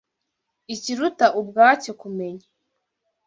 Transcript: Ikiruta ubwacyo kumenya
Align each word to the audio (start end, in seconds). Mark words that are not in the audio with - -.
Ikiruta 0.73 1.25
ubwacyo 1.39 1.91
kumenya 2.01 2.47